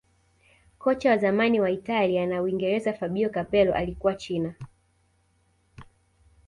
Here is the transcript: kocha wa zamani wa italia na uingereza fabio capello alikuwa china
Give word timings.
kocha 0.77 1.09
wa 1.09 1.17
zamani 1.17 1.59
wa 1.59 1.71
italia 1.71 2.25
na 2.27 2.41
uingereza 2.41 2.93
fabio 2.93 3.29
capello 3.29 3.73
alikuwa 3.73 4.15
china 4.15 4.55